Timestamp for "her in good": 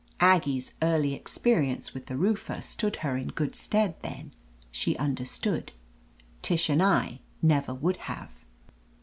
3.05-3.53